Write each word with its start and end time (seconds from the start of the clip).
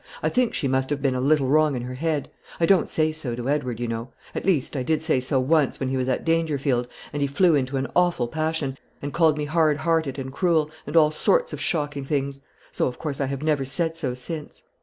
I 0.23 0.29
think 0.29 0.55
she 0.55 0.67
must 0.67 0.89
have 0.89 0.99
been 0.99 1.13
a 1.13 1.21
little 1.21 1.45
wrong 1.47 1.75
in 1.75 1.83
her 1.83 1.93
head. 1.93 2.31
I 2.59 2.65
don't 2.65 2.89
say 2.89 3.11
so 3.11 3.35
to 3.35 3.47
Edward, 3.47 3.79
you 3.79 3.87
know; 3.87 4.09
at 4.33 4.47
least, 4.47 4.75
I 4.75 4.81
did 4.81 5.03
say 5.03 5.19
so 5.19 5.39
once 5.39 5.79
when 5.79 5.89
he 5.89 5.95
was 5.97 6.09
at 6.09 6.25
Dangerfield, 6.25 6.87
and 7.13 7.21
he 7.21 7.27
flew 7.27 7.53
into 7.53 7.77
an 7.77 7.85
awful 7.95 8.27
passion, 8.27 8.79
and 8.99 9.13
called 9.13 9.37
me 9.37 9.45
hard 9.45 9.77
hearted 9.77 10.17
and 10.17 10.33
cruel, 10.33 10.71
and 10.87 10.97
all 10.97 11.11
sorts 11.11 11.53
of 11.53 11.61
shocking 11.61 12.05
things; 12.05 12.41
so, 12.71 12.87
of 12.87 12.97
course, 12.97 13.21
I 13.21 13.27
have 13.27 13.43
never 13.43 13.63
said 13.63 13.95
so 13.95 14.15
since. 14.15 14.63